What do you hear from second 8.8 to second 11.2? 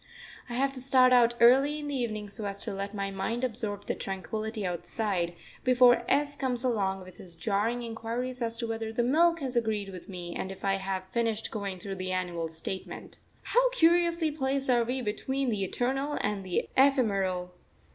the milk has agreed with me, and if I have